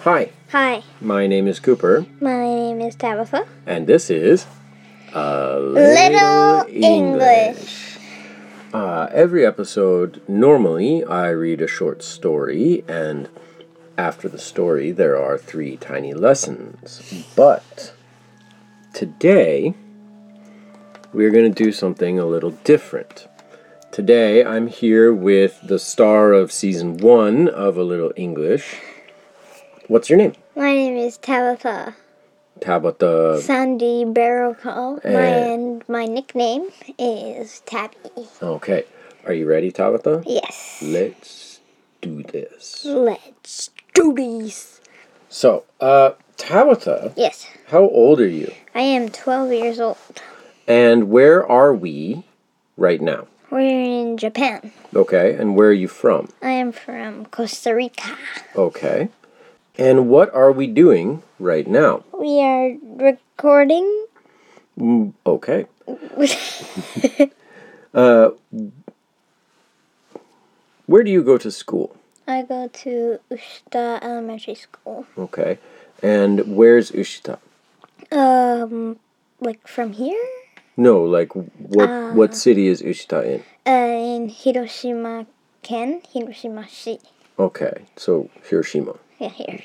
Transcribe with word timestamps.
Hi, 0.00 0.30
Hi, 0.50 0.82
my 1.00 1.26
name 1.26 1.46
is 1.46 1.60
Cooper, 1.60 2.06
my 2.20 2.38
name 2.38 2.80
is 2.80 2.96
Tabatha. 2.96 3.46
and 3.66 3.86
this 3.86 4.08
is 4.10 4.46
a 5.12 5.58
Little 5.58 6.64
English. 6.68 7.98
Uh, 8.72 9.08
every 9.12 9.44
episode, 9.44 10.22
normally, 10.28 11.04
I 11.04 11.28
read 11.28 11.60
a 11.60 11.66
short 11.66 12.02
story, 12.02 12.84
and 12.88 13.28
after 13.98 14.28
the 14.28 14.38
story, 14.38 14.90
there 14.90 15.20
are 15.20 15.36
three 15.36 15.76
tiny 15.76 16.14
lessons. 16.14 17.26
But 17.36 17.92
today, 18.94 19.74
we're 21.12 21.30
going 21.30 21.52
to 21.52 21.64
do 21.64 21.72
something 21.72 22.18
a 22.18 22.26
little 22.26 22.52
different. 22.64 23.26
Today, 23.90 24.44
I'm 24.44 24.68
here 24.68 25.12
with 25.12 25.60
the 25.62 25.78
star 25.80 26.32
of 26.32 26.52
season 26.52 26.96
one 26.98 27.48
of 27.48 27.76
A 27.76 27.82
Little 27.82 28.12
English. 28.16 28.76
What's 29.90 30.08
your 30.08 30.18
name? 30.18 30.34
My 30.54 30.72
name 30.72 30.96
is 30.96 31.18
Tabatha 31.18 31.94
Tabatha. 32.60 33.40
Sandy 33.40 34.04
Barrowcall, 34.04 35.00
Eh. 35.04 35.10
and 35.52 35.82
my 35.88 36.06
nickname 36.06 36.68
is 36.96 37.58
Tabby. 37.66 38.28
Okay. 38.40 38.84
Are 39.26 39.32
you 39.32 39.46
ready, 39.48 39.72
Tabatha? 39.72 40.22
Yes. 40.24 40.78
Let's 40.80 41.58
do 42.00 42.22
this. 42.22 42.84
Let's 42.84 43.70
do 43.92 44.12
this. 44.14 44.80
So, 45.28 45.64
uh, 45.80 46.12
Tabatha, 46.36 47.12
Yes, 47.16 47.48
how 47.66 47.80
old 47.82 48.20
are 48.20 48.28
you? 48.28 48.52
I 48.76 48.82
am 48.82 49.08
12 49.08 49.52
years 49.52 49.80
old. 49.80 49.98
And 50.68 51.10
where 51.10 51.44
are 51.44 51.74
we 51.74 52.22
right 52.76 53.00
now? 53.00 53.26
We're 53.50 53.58
in 53.58 54.18
Japan. 54.18 54.70
Okay. 54.94 55.34
And 55.34 55.56
where 55.56 55.70
are 55.70 55.72
you 55.72 55.88
from? 55.88 56.28
I 56.40 56.50
am 56.52 56.70
from 56.70 57.26
Costa 57.26 57.74
Rica. 57.74 58.16
Okay. 58.54 59.08
And 59.78 60.08
what 60.08 60.32
are 60.34 60.52
we 60.52 60.66
doing 60.66 61.22
right 61.38 61.66
now? 61.66 62.04
We 62.12 62.40
are 62.42 62.76
recording. 62.96 63.86
Mm, 64.78 65.14
Okay. 65.26 65.66
Uh, 67.92 68.30
where 70.86 71.02
do 71.02 71.10
you 71.10 71.24
go 71.24 71.36
to 71.36 71.50
school? 71.50 71.96
I 72.28 72.42
go 72.42 72.68
to 72.68 73.18
Ushita 73.28 74.00
Elementary 74.00 74.54
School. 74.54 75.06
Okay. 75.18 75.58
And 76.00 76.54
where's 76.54 76.92
Ushita? 76.92 77.38
Um, 78.12 79.00
like 79.40 79.66
from 79.66 79.92
here? 79.92 80.22
No, 80.76 81.02
like 81.02 81.34
what 81.34 82.14
what 82.14 82.34
city 82.36 82.68
is 82.68 82.80
Ushita 82.80 83.24
in? 83.26 83.42
Uh, 83.66 84.16
in 84.16 84.28
Hiroshima 84.28 85.26
Ken, 85.62 86.00
Hiroshima 86.12 86.68
City. 86.68 87.08
Okay. 87.40 87.86
So 87.96 88.30
Hiroshima. 88.48 88.94
Yeah, 89.20 89.28
here. 89.28 89.60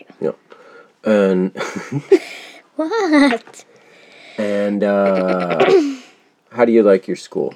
And 1.05 1.55
What? 2.75 3.63
and 4.37 4.83
uh, 4.83 5.65
how 6.51 6.65
do 6.65 6.71
you 6.73 6.83
like 6.83 7.07
your 7.07 7.15
school? 7.15 7.53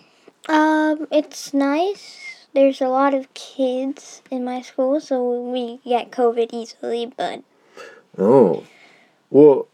Um, 0.47 1.07
it's 1.11 1.53
nice. 1.53 2.47
There's 2.53 2.79
a 2.79 2.87
lot 2.87 3.13
of 3.13 3.31
kids 3.33 4.21
in 4.31 4.45
my 4.45 4.61
school, 4.61 4.99
so 5.01 5.41
we 5.51 5.81
get 5.83 6.09
COVID 6.11 6.49
easily, 6.53 7.05
but 7.05 7.43
Oh, 8.17 8.63
well, 9.29 9.67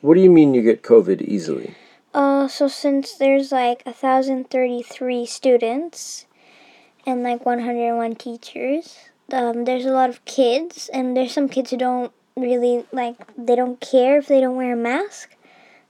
what 0.00 0.14
do 0.14 0.20
you 0.20 0.30
mean 0.30 0.54
you 0.54 0.62
get 0.62 0.82
COVID 0.82 1.22
easily? 1.22 1.74
uh, 2.14 2.48
so 2.48 2.66
since 2.68 3.14
there's 3.14 3.52
like 3.52 3.82
a 3.86 3.92
thousand 3.92 4.50
thirty-three 4.50 5.24
students 5.26 6.26
and 7.06 7.22
like 7.22 7.46
one 7.46 7.60
hundred 7.60 7.88
and 7.88 7.96
one 7.96 8.16
teachers, 8.16 8.96
um, 9.32 9.64
there's 9.64 9.84
a 9.84 9.90
lot 9.90 10.10
of 10.10 10.24
kids, 10.24 10.88
and 10.92 11.16
there's 11.16 11.32
some 11.32 11.48
kids 11.48 11.70
who 11.70 11.76
don't 11.76 12.12
really 12.36 12.84
like 12.92 13.16
they 13.36 13.56
don't 13.56 13.80
care 13.80 14.18
if 14.18 14.28
they 14.28 14.40
don't 14.40 14.56
wear 14.56 14.72
a 14.72 14.76
mask. 14.76 15.34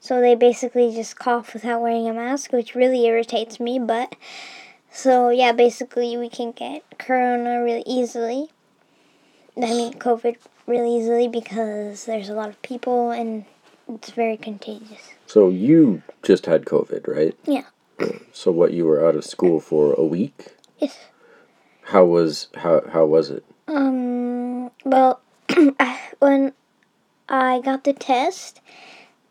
So 0.00 0.20
they 0.20 0.34
basically 0.34 0.94
just 0.94 1.18
cough 1.18 1.54
without 1.54 1.82
wearing 1.82 2.08
a 2.08 2.14
mask, 2.14 2.52
which 2.52 2.74
really 2.74 3.04
irritates 3.04 3.58
me, 3.58 3.78
but 3.78 4.14
so 4.90 5.30
yeah, 5.30 5.52
basically 5.52 6.16
we 6.16 6.28
can 6.28 6.52
get 6.52 6.82
corona 6.98 7.62
really 7.62 7.82
easily. 7.86 8.48
I 9.56 9.60
mean 9.60 9.94
COVID 9.94 10.36
really 10.66 10.96
easily 10.96 11.28
because 11.28 12.04
there's 12.04 12.28
a 12.28 12.34
lot 12.34 12.48
of 12.48 12.60
people 12.62 13.10
and 13.10 13.44
it's 13.88 14.10
very 14.10 14.36
contagious. 14.36 15.10
So 15.26 15.48
you 15.48 16.02
just 16.22 16.46
had 16.46 16.64
COVID, 16.64 17.08
right? 17.08 17.36
Yeah. 17.44 17.64
So 18.32 18.52
what? 18.52 18.72
You 18.72 18.86
were 18.86 19.04
out 19.04 19.16
of 19.16 19.24
school 19.24 19.58
for 19.58 19.94
a 19.94 20.04
week. 20.04 20.54
How 21.88 22.04
was 22.04 22.48
how 22.54 22.82
how 22.92 23.06
was 23.06 23.30
it? 23.30 23.44
Um. 23.66 24.70
Well, 24.84 25.20
when 26.18 26.52
I 27.30 27.60
got 27.60 27.84
the 27.84 27.94
test, 27.94 28.60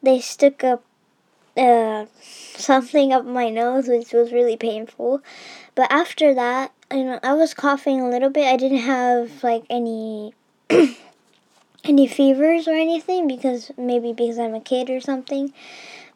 they 0.02 0.20
stuck 0.20 0.64
up 0.64 0.84
uh, 1.56 2.08
something 2.22 3.14
up 3.14 3.26
my 3.26 3.50
nose, 3.50 3.88
which 3.88 4.12
was 4.12 4.32
really 4.32 4.58
painful. 4.58 5.22
But 5.76 5.92
after 5.92 6.34
that, 6.34 6.72
you 6.92 7.04
know, 7.04 7.20
I 7.22 7.34
was 7.34 7.54
coughing 7.54 8.02
a 8.02 8.10
little 8.10 8.32
bit. 8.32 8.48
I 8.48 8.58
didn't 8.58 8.80
have 8.80 9.44
like 9.44 9.64
any 9.70 10.34
any 11.84 12.08
fevers 12.08 12.68
or 12.68 12.74
anything 12.74 13.28
because 13.28 13.70
maybe 13.78 14.14
because 14.14 14.40
I'm 14.40 14.56
a 14.56 14.62
kid 14.62 14.90
or 14.90 15.00
something. 15.00 15.54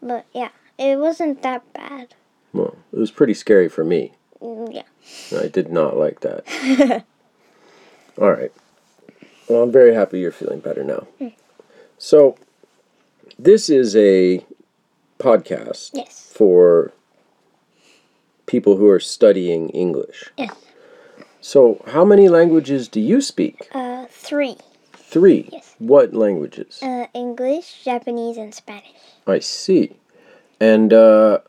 But 0.01 0.25
yeah, 0.33 0.49
it 0.79 0.97
wasn't 0.97 1.43
that 1.43 1.71
bad. 1.73 2.15
Well, 2.51 2.77
it 2.91 2.97
was 2.97 3.11
pretty 3.11 3.35
scary 3.35 3.69
for 3.69 3.85
me. 3.85 4.13
Mm, 4.41 4.73
Yeah. 4.73 4.83
I 5.37 5.47
did 5.47 5.71
not 5.71 5.97
like 5.97 6.21
that. 6.21 6.43
All 8.19 8.31
right. 8.31 8.51
Well, 9.49 9.63
I'm 9.63 9.71
very 9.71 9.93
happy 9.93 10.19
you're 10.19 10.31
feeling 10.31 10.59
better 10.59 10.83
now. 10.83 11.07
So, 11.97 12.37
this 13.37 13.69
is 13.69 13.95
a 13.95 14.45
podcast 15.19 15.91
Yes. 15.93 16.31
for 16.33 16.91
people 18.45 18.77
who 18.77 18.87
are 18.89 18.99
studying 18.99 19.69
English. 19.69 20.31
Yes. 20.37 20.55
So, 21.41 21.83
how 21.87 22.05
many 22.05 22.29
languages 22.29 22.87
do 22.87 22.99
you 23.01 23.21
speak? 23.21 23.67
Uh, 23.73 24.05
three. 24.09 24.57
Three. 24.93 25.49
Yes. 25.51 25.75
What 25.79 26.13
languages? 26.13 26.79
Uh, 26.81 27.07
English, 27.13 27.83
Japanese, 27.83 28.37
and 28.37 28.53
Spanish. 28.53 28.95
I 29.27 29.39
see. 29.39 29.95
And 30.59 30.93
uh, 30.93 31.39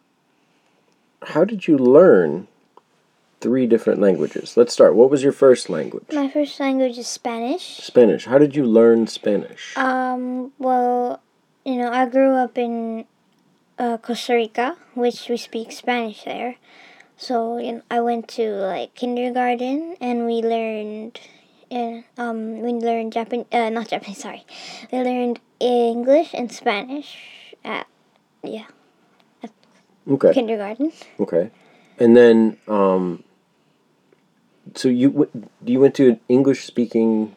how 1.22 1.44
did 1.44 1.69
you 1.69 1.76
learn 1.78 2.48
three 3.42 3.66
different 3.66 4.00
languages? 4.00 4.56
Let's 4.56 4.72
start. 4.72 4.94
What 4.94 5.10
was 5.10 5.22
your 5.22 5.32
first 5.32 5.69
language? 5.69 6.06
My 6.14 6.30
first 6.30 6.58
language 6.60 6.97
is 6.97 7.08
Spanish. 7.08 7.78
Spanish. 7.82 8.25
How 8.25 8.38
did 8.38 8.54
you 8.56 8.64
learn 8.64 9.06
Spanish? 9.06 9.76
Um, 9.76 10.53
well, 10.58 11.20
you 11.66 11.76
know, 11.76 11.91
I 11.92 12.06
grew 12.06 12.32
up 12.32 12.56
in 12.56 13.04
uh, 13.78 13.98
Costa 13.98 14.34
Rica, 14.34 14.76
which 14.94 15.28
we 15.28 15.36
speak 15.36 15.72
Spanish 15.72 16.22
there. 16.25 16.56
So 17.16 17.58
you 17.58 17.72
know, 17.72 17.82
I 17.91 18.00
went 18.00 18.28
to 18.41 18.48
like 18.50 18.94
kindergarten, 18.94 19.97
and 20.00 20.25
we 20.26 20.41
learned, 20.41 21.20
uh, 21.70 22.02
um, 22.16 22.60
we 22.62 22.72
learned 22.72 23.12
Japan, 23.12 23.44
uh, 23.52 23.69
not 23.70 23.88
Japanese, 23.88 24.19
sorry, 24.26 24.44
we 24.91 24.98
learned 25.02 25.38
English 25.60 26.31
and 26.32 26.50
Spanish 26.50 27.19
at 27.64 27.86
yeah 28.42 28.66
Okay. 30.10 30.32
kindergarten. 30.34 30.92
Okay. 31.20 31.50
And 31.98 32.16
then, 32.16 32.56
um, 32.66 33.22
so 34.75 34.89
you 34.89 35.28
you 35.65 35.81
went 35.81 35.95
to 35.97 36.09
an 36.11 36.21
English 36.28 36.65
speaking 36.65 37.34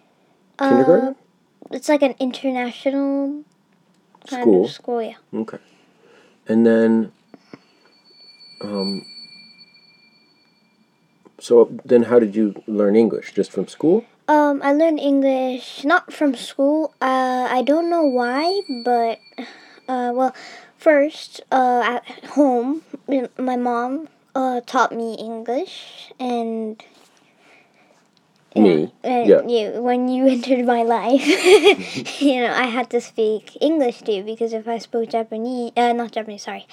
kindergarten 0.60 1.16
Uh, 1.16 1.76
it's 1.76 1.90
like 1.90 2.04
an 2.06 2.14
international 2.20 3.44
kind 4.30 4.42
school. 4.44 4.66
of 4.66 4.72
school, 4.72 5.02
yeah. 5.02 5.18
Okay. 5.34 5.58
And 6.48 6.62
then, 6.66 7.12
um, 8.62 9.02
so 11.40 11.70
then 11.84 12.04
how 12.04 12.20
did 12.20 12.36
you 12.36 12.54
learn 12.68 12.96
English? 12.96 13.34
Just 13.34 13.52
from 13.52 13.68
school? 13.68 14.06
Um, 14.28 14.62
I 14.64 14.74
learned 14.74 15.00
English 15.00 15.84
not 15.84 16.14
from 16.14 16.36
school. 16.36 16.94
Uh, 17.02 17.48
I 17.50 17.62
don't 17.62 17.90
know 17.90 18.06
why, 18.06 18.62
but 18.86 19.20
uh, 19.90 20.14
well, 20.14 20.34
first 20.78 21.42
uh, 21.52 21.82
at 21.98 22.26
home, 22.38 22.82
my 23.38 23.56
mom 23.58 24.08
uh, 24.34 24.62
taught 24.66 24.92
me 24.92 25.16
English, 25.18 26.14
and 26.20 26.82
Me? 28.56 28.94
and 29.04 29.30
Yeah. 29.30 29.42
you 29.48 29.82
when 29.82 30.08
you 30.08 30.28
entered 30.36 30.66
my 30.66 30.84
life, 30.84 31.26
you 32.22 32.42
know, 32.42 32.54
I 32.54 32.66
had 32.66 32.90
to 32.92 33.02
speak 33.02 33.58
English 33.62 34.02
to 34.04 34.12
you 34.14 34.24
because 34.24 34.54
if 34.54 34.68
I 34.68 34.78
spoke 34.78 35.10
Japanese, 35.10 35.72
uh, 35.76 35.94
not 35.94 36.12
Japanese, 36.12 36.44
sorry, 36.44 36.66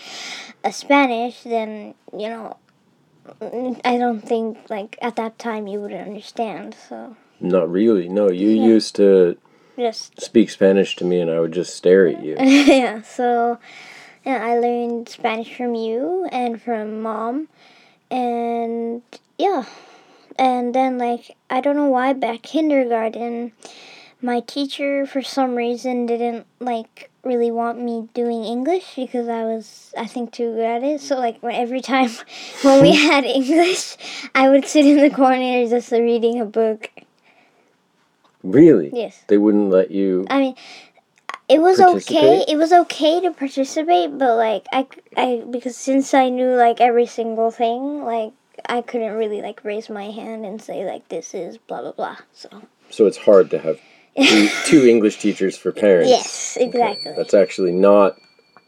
uh, 0.65 0.71
Spanish, 0.71 1.43
then 1.43 1.95
you 2.17 2.29
know. 2.29 2.57
I 3.85 3.99
don't 3.99 4.21
think 4.21 4.59
like 4.69 4.99
at 5.01 5.17
that 5.17 5.39
time 5.39 5.67
you 5.67 5.81
would 5.81 5.93
understand. 5.93 6.75
So 6.89 7.17
Not 7.41 7.71
really. 7.71 8.09
No, 8.09 8.31
you 8.31 8.49
Yeah. 8.51 8.75
used 8.75 8.97
to 8.97 9.37
just 9.77 10.21
speak 10.21 10.51
Spanish 10.51 10.97
to 10.97 11.05
me, 11.05 11.21
and 11.21 11.31
I 11.31 11.41
would 11.41 11.53
just 11.53 11.75
stare 11.75 12.07
at 12.09 12.23
you. 12.23 12.37
yeah, 12.41 13.03
so 13.03 13.59
yeah, 14.27 14.45
I 14.45 14.59
learned 14.59 15.09
Spanish 15.09 15.55
from 15.55 15.75
you 15.75 16.29
and 16.31 16.61
from 16.61 17.01
mom, 17.03 17.49
and 18.11 19.03
yeah, 19.39 19.65
and 20.39 20.75
then 20.75 20.99
like 20.99 21.37
I 21.51 21.61
don't 21.61 21.77
know 21.77 21.89
why 21.89 22.13
back 22.13 22.43
kindergarten, 22.43 23.53
my 24.21 24.41
teacher 24.41 25.07
for 25.07 25.23
some 25.23 25.55
reason 25.55 26.07
didn't 26.07 26.47
like 26.61 27.11
really 27.25 27.51
want 27.51 27.81
me 27.81 28.09
doing 28.15 28.45
English 28.45 28.95
because 28.97 29.29
I 29.29 29.45
was 29.45 29.93
I 29.97 30.07
think 30.07 30.33
too 30.33 30.55
good 30.55 30.65
at 30.65 30.83
it. 30.83 31.01
So 31.01 31.19
like 31.19 31.43
every 31.43 31.81
time 31.81 32.11
when 32.63 32.83
we 32.83 32.95
had 33.09 33.25
English, 33.25 33.97
I 34.35 34.49
would 34.49 34.67
sit 34.67 34.87
in 34.87 34.99
the 34.99 35.11
corner 35.11 35.69
just 35.69 35.91
reading 35.93 36.41
a 36.41 36.47
book. 36.47 36.91
Really? 38.43 38.91
Yes. 38.93 39.23
They 39.29 39.39
wouldn't 39.39 39.71
let 39.71 39.93
you. 39.93 40.27
I 40.29 40.39
mean, 40.41 40.57
it 41.49 41.61
was 41.61 41.81
okay. 41.81 42.45
It 42.49 42.57
was 42.57 42.73
okay 42.73 43.21
to 43.21 43.31
participate, 43.31 44.17
but 44.19 44.37
like 44.37 44.67
I, 44.73 44.87
I 45.17 45.45
because 45.51 45.77
since 45.77 46.15
I 46.15 46.29
knew 46.29 46.55
like 46.55 46.81
every 46.81 47.07
single 47.07 47.51
thing, 47.51 48.05
like 48.05 48.33
I 48.69 48.83
couldn't 48.83 49.15
really 49.15 49.43
like 49.43 49.65
raise 49.65 49.89
my 49.91 50.11
hand 50.11 50.45
and 50.45 50.61
say 50.61 50.85
like 50.85 51.09
this 51.09 51.35
is 51.35 51.59
blah 51.59 51.83
blah 51.83 51.93
blah. 51.93 52.17
So 52.33 52.49
So 52.91 53.07
it's 53.07 53.19
hard 53.19 53.51
to 53.51 53.59
have 53.59 53.79
two, 54.17 54.49
two 54.65 54.87
English 54.87 55.19
teachers 55.19 55.57
for 55.57 55.73
parents. 55.73 56.11
yes, 56.11 56.57
Okay, 56.57 56.67
exactly. 56.67 57.13
That's 57.17 57.35
actually 57.35 57.73
not 57.73 58.17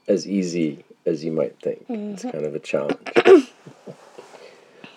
as 0.08 0.26
easy 0.28 0.84
as 1.06 1.24
you 1.24 1.32
might 1.32 1.58
think. 1.60 1.86
Mm-hmm. 1.88 2.14
It's 2.14 2.22
kind 2.22 2.44
of 2.46 2.54
a 2.54 2.58
challenge. 2.58 3.12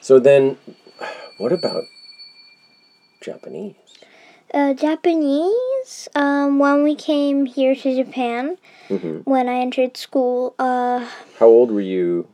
so 0.01 0.19
then, 0.19 0.57
what 1.37 1.51
about 1.51 1.83
Japanese? 3.21 3.75
Uh, 4.53 4.73
Japanese. 4.73 6.07
Um, 6.15 6.59
when 6.59 6.83
we 6.83 6.95
came 6.95 7.45
here 7.45 7.75
to 7.75 7.95
Japan, 8.03 8.57
hmm 8.87 9.19
when 9.25 9.49
I 9.49 9.55
entered 9.59 9.97
school, 9.97 10.55
uh, 10.57 11.05
How 11.39 11.47
old 11.47 11.69
were 11.71 11.81
you 11.81 12.29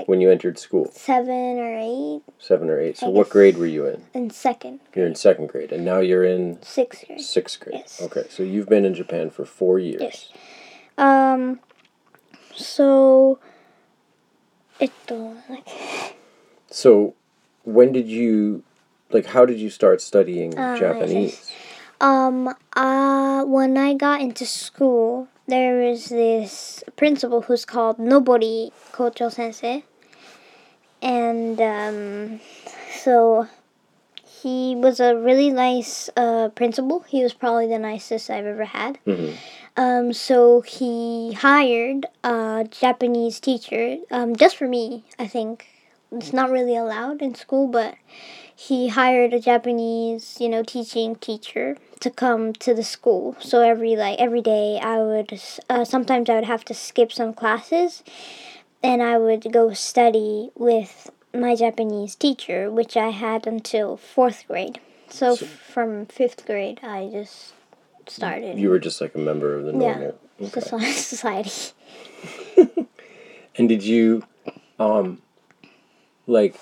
like 0.00 0.08
when 0.08 0.20
you 0.20 0.30
entered 0.30 0.58
school? 0.58 0.90
Seven 0.92 1.58
or 1.58 1.76
eight. 1.78 2.22
Seven 2.38 2.70
or 2.70 2.80
eight. 2.80 2.96
So 2.96 3.06
I 3.06 3.10
what 3.10 3.28
grade 3.28 3.58
were 3.58 3.66
you 3.66 3.86
in? 3.86 4.02
In 4.14 4.30
second. 4.30 4.80
You're 4.94 5.06
in 5.06 5.14
second 5.14 5.48
grade, 5.48 5.72
and 5.72 5.84
now 5.84 5.98
you're 5.98 6.24
in 6.24 6.62
sixth 6.62 7.06
grade. 7.06 7.20
Sixth 7.20 7.60
grade. 7.60 7.76
Yes. 7.80 8.00
Okay, 8.00 8.24
so 8.30 8.42
you've 8.42 8.68
been 8.68 8.86
in 8.86 8.94
Japan 8.94 9.28
for 9.28 9.44
four 9.44 9.78
years. 9.78 10.00
Yes. 10.00 10.32
Um. 10.96 11.60
So. 12.54 13.38
It 14.78 14.92
like. 15.10 15.68
So, 16.70 17.14
when 17.64 17.92
did 17.92 18.08
you, 18.08 18.62
like, 19.10 19.26
how 19.26 19.44
did 19.44 19.58
you 19.58 19.68
start 19.68 20.00
studying 20.00 20.56
uh, 20.56 20.78
Japanese? 20.78 21.52
Um. 22.00 22.54
Uh. 22.74 23.44
When 23.44 23.76
I 23.76 23.94
got 23.94 24.22
into 24.22 24.46
school, 24.46 25.28
there 25.46 25.82
was 25.82 26.06
this 26.06 26.82
principal 26.96 27.42
who's 27.42 27.64
called 27.66 27.98
Nobody 27.98 28.72
Kocho 28.92 29.30
Sensei. 29.30 29.84
And, 31.02 31.60
um, 31.60 32.40
so 32.92 33.46
he 34.42 34.74
was 34.74 35.00
a 35.00 35.16
really 35.16 35.50
nice 35.50 36.08
uh, 36.16 36.48
principal. 36.50 37.00
He 37.08 37.22
was 37.22 37.34
probably 37.34 37.66
the 37.68 37.78
nicest 37.78 38.30
I've 38.30 38.46
ever 38.46 38.64
had. 38.64 38.98
Mhm. 39.06 39.34
Um, 39.76 40.12
so 40.12 40.60
he 40.62 41.32
hired 41.32 42.06
a 42.24 42.66
Japanese 42.70 43.40
teacher 43.40 43.98
um, 44.10 44.34
just 44.36 44.56
for 44.56 44.66
me, 44.68 45.04
I 45.18 45.26
think. 45.26 45.66
It's 46.12 46.32
not 46.32 46.50
really 46.50 46.76
allowed 46.76 47.22
in 47.22 47.36
school, 47.36 47.68
but 47.68 47.94
he 48.54 48.88
hired 48.88 49.32
a 49.32 49.38
Japanese, 49.40 50.38
you 50.40 50.48
know, 50.48 50.62
teaching 50.64 51.14
teacher 51.16 51.76
to 52.00 52.10
come 52.10 52.52
to 52.54 52.74
the 52.74 52.82
school. 52.82 53.36
So 53.38 53.60
every 53.62 53.94
like 53.94 54.18
every 54.18 54.40
day, 54.42 54.80
I 54.82 54.98
would 55.00 55.40
uh, 55.68 55.84
sometimes 55.84 56.28
I 56.28 56.34
would 56.34 56.44
have 56.44 56.64
to 56.66 56.74
skip 56.74 57.12
some 57.12 57.32
classes, 57.32 58.02
and 58.82 59.02
I 59.02 59.18
would 59.18 59.52
go 59.52 59.72
study 59.72 60.50
with 60.54 61.10
my 61.34 61.54
Japanese 61.54 62.14
teacher, 62.14 62.70
which 62.70 62.96
I 62.96 63.10
had 63.10 63.46
until 63.46 63.96
fourth 63.96 64.44
grade. 64.48 64.80
So, 65.08 65.36
from 65.36 66.06
fifth 66.06 66.46
grade, 66.46 66.80
I 66.82 67.08
just 67.12 67.52
started. 68.06 68.58
You 68.58 68.70
were 68.70 68.78
just 68.78 69.00
like 69.00 69.14
a 69.14 69.18
member 69.18 69.54
of 69.54 69.64
the 69.64 69.72
Yeah. 69.72 69.78
normal. 69.98 70.18
Okay. 70.42 70.60
Society. 70.92 71.72
And 73.56 73.68
did 73.68 73.82
you, 73.82 74.22
um, 74.78 75.20
like, 76.26 76.54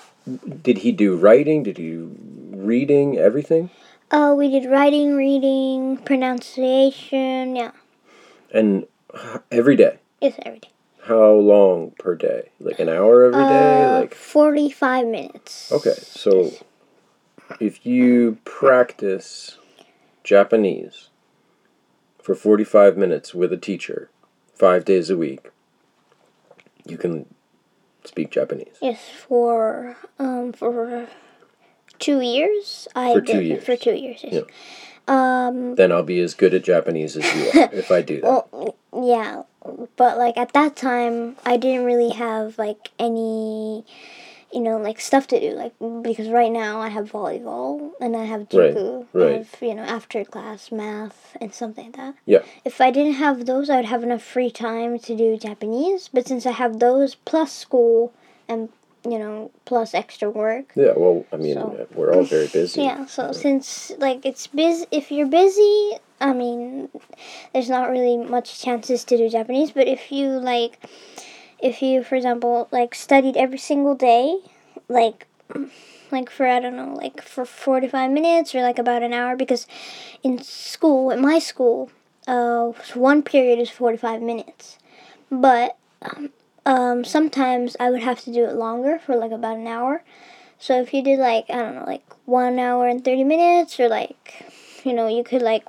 did 0.63 0.79
he 0.79 0.91
do 0.91 1.15
writing? 1.15 1.63
Did 1.63 1.77
he 1.77 1.91
do 1.91 2.15
reading? 2.51 3.17
Everything? 3.17 3.69
Oh, 4.11 4.35
we 4.35 4.49
did 4.49 4.67
writing, 4.69 5.15
reading, 5.15 5.97
pronunciation. 5.97 7.55
Yeah, 7.55 7.71
And 8.51 8.87
every 9.51 9.75
day? 9.75 9.99
it's 10.19 10.37
every 10.43 10.59
day. 10.59 10.69
How 11.09 11.33
long 11.33 11.93
per 11.97 12.13
day? 12.13 12.51
Like 12.59 12.79
an 12.79 12.87
hour 12.87 13.23
every 13.23 13.43
day? 13.47 13.83
Uh, 13.83 13.99
Like, 14.01 14.13
forty-five 14.13 15.07
minutes. 15.07 15.71
okay, 15.71 15.95
so 15.95 16.51
if 17.59 17.83
you 17.83 18.37
practice 18.45 19.57
Japanese 20.23 21.09
for 22.21 22.35
45 22.35 22.95
minutes 22.95 23.33
with 23.33 23.51
a 23.51 23.57
teacher, 23.57 24.11
five 24.53 24.85
days 24.85 25.09
a 25.09 25.17
week, 25.17 25.49
you 26.85 26.95
can 26.95 27.25
speak 28.03 28.29
Japanese. 28.29 28.77
Yes, 28.79 29.09
for 29.09 29.97
um 30.19 30.53
for 30.53 31.07
two 31.99 32.21
years. 32.21 32.87
I 32.95 33.13
For 33.13 33.21
two 33.21 33.33
did 33.33 33.43
years. 33.45 33.63
for 33.63 33.75
two 33.75 33.93
years. 33.95 34.21
Yes. 34.23 34.33
Yeah. 34.33 34.41
Um. 35.07 35.75
Then 35.75 35.91
I'll 35.91 36.03
be 36.03 36.19
as 36.19 36.33
good 36.35 36.53
at 36.53 36.63
Japanese 36.63 37.17
as 37.17 37.23
you 37.35 37.61
are 37.61 37.69
if 37.73 37.89
I 37.91 38.01
do 38.01 38.21
that. 38.21 38.45
Well, 38.51 38.75
yeah, 38.93 39.43
but 39.95 40.17
like 40.17 40.37
at 40.37 40.53
that 40.53 40.75
time, 40.75 41.35
I 41.45 41.57
didn't 41.57 41.85
really 41.85 42.11
have 42.11 42.57
like 42.59 42.89
any, 42.99 43.83
you 44.53 44.59
know, 44.61 44.77
like 44.77 44.99
stuff 44.99 45.25
to 45.27 45.39
do. 45.39 45.55
Like 45.55 45.73
because 46.03 46.29
right 46.29 46.51
now 46.51 46.79
I 46.79 46.89
have 46.89 47.11
volleyball 47.11 47.91
and 47.99 48.15
I 48.15 48.25
have 48.25 48.41
Right, 48.53 48.75
juku. 48.75 49.05
I 49.15 49.17
right. 49.17 49.35
have 49.37 49.55
you 49.61 49.73
know 49.73 49.81
after 49.83 50.23
class 50.23 50.71
math 50.71 51.35
and 51.41 51.51
something 51.53 51.85
like 51.85 51.95
that. 51.97 52.15
Yeah. 52.27 52.39
If 52.63 52.79
I 52.79 52.91
didn't 52.91 53.13
have 53.13 53.47
those, 53.47 53.69
I 53.71 53.77
would 53.77 53.85
have 53.85 54.03
enough 54.03 54.21
free 54.21 54.51
time 54.51 54.99
to 54.99 55.15
do 55.17 55.37
Japanese. 55.37 56.07
But 56.13 56.27
since 56.27 56.45
I 56.45 56.51
have 56.51 56.77
those 56.79 57.15
plus 57.15 57.51
school 57.51 58.13
and 58.47 58.69
you 59.05 59.17
know 59.17 59.51
plus 59.65 59.93
extra 59.93 60.29
work. 60.29 60.71
Yeah, 60.75 60.93
well, 60.95 61.25
I 61.31 61.37
mean, 61.37 61.55
So- 61.55 61.87
we're 61.93 62.13
all 62.13 62.23
very 62.23 62.47
busy. 62.53 62.81
Yeah, 62.83 63.05
so 63.05 63.31
since 63.31 63.91
like 63.97 64.25
it's 64.25 64.47
busy, 64.47 64.85
if 64.91 65.11
you're 65.11 65.27
busy, 65.27 65.91
I 66.19 66.33
mean, 66.33 66.89
there's 67.53 67.69
not 67.69 67.89
really 67.89 68.17
much 68.17 68.61
chances 68.61 69.03
to 69.05 69.17
do 69.17 69.29
Japanese. 69.29 69.71
But 69.71 69.87
if 69.87 70.11
you 70.11 70.27
like, 70.27 70.83
if 71.59 71.81
you, 71.81 72.03
for 72.03 72.15
example, 72.15 72.67
like 72.71 72.93
studied 72.95 73.37
every 73.37 73.57
single 73.57 73.95
day, 73.95 74.37
like, 74.89 75.27
like 76.11 76.29
for 76.29 76.45
I 76.47 76.59
don't 76.59 76.75
know, 76.75 76.93
like 76.93 77.21
for 77.21 77.45
forty 77.45 77.87
five 77.87 78.11
minutes 78.11 78.53
or 78.53 78.61
like 78.61 78.79
about 78.79 79.03
an 79.03 79.13
hour, 79.13 79.35
because 79.35 79.65
in 80.23 80.41
school, 80.43 81.09
in 81.11 81.21
my 81.21 81.39
school, 81.39 81.89
uh, 82.27 82.73
one 82.95 83.23
period 83.23 83.59
is 83.59 83.69
forty 83.69 83.97
five 83.97 84.21
minutes, 84.21 84.77
but. 85.31 85.77
Um, 86.01 86.29
um, 86.69 87.03
sometimes 87.03 87.75
I 87.79 87.89
would 87.89 88.03
have 88.03 88.21
to 88.25 88.31
do 88.31 88.45
it 88.45 88.53
longer 88.53 88.99
for 88.99 89.15
like 89.15 89.31
about 89.31 89.57
an 89.57 89.65
hour. 89.65 90.03
So 90.59 90.79
if 90.79 90.93
you 90.93 91.01
did 91.01 91.17
like 91.17 91.45
I 91.49 91.55
don't 91.55 91.75
know, 91.75 91.85
like 91.85 92.05
one 92.25 92.59
hour 92.59 92.87
and 92.87 93.03
thirty 93.03 93.23
minutes, 93.23 93.79
or 93.79 93.89
like, 93.89 94.45
you 94.83 94.93
know, 94.93 95.07
you 95.07 95.23
could 95.23 95.41
like 95.41 95.65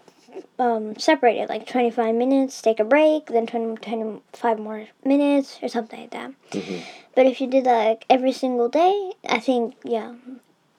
um, 0.58 0.96
separate 0.98 1.38
it 1.38 1.48
like 1.48 1.66
twenty 1.66 1.90
five 1.90 2.14
minutes, 2.14 2.60
take 2.60 2.80
a 2.80 2.84
break, 2.84 3.28
then 3.28 3.46
20, 3.46 3.76
25 3.76 4.58
more 4.58 4.86
minutes, 5.02 5.58
or 5.62 5.68
something 5.68 6.00
like 6.00 6.10
that. 6.10 6.32
Mhm. 6.50 6.82
But 7.14 7.24
if 7.26 7.40
you 7.40 7.46
did 7.46 7.64
like 7.64 8.04
every 8.10 8.32
single 8.32 8.68
day, 8.68 9.12
I 9.26 9.40
think 9.40 9.76
yeah, 9.84 10.12